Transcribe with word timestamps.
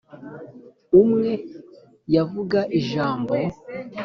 umwe 1.01 1.31
yavuga 2.15 2.59
ijambo 2.79 3.33